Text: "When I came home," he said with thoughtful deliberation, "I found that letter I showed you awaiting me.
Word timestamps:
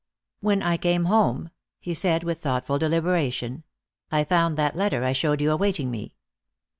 "When 0.39 0.63
I 0.63 0.77
came 0.77 1.05
home," 1.05 1.51
he 1.79 1.93
said 1.93 2.23
with 2.23 2.41
thoughtful 2.41 2.79
deliberation, 2.79 3.63
"I 4.11 4.23
found 4.23 4.57
that 4.57 4.75
letter 4.75 5.03
I 5.03 5.13
showed 5.13 5.41
you 5.41 5.51
awaiting 5.51 5.91
me. 5.91 6.15